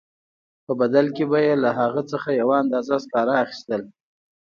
په 0.65 0.71
بدل 0.81 1.05
کې 1.15 1.23
به 1.29 1.39
یې 1.45 1.53
له 1.63 1.69
هغه 1.79 2.01
یوه 2.41 2.55
اندازه 2.63 2.95
سکاره 3.03 3.33
اخیستل 3.43 3.81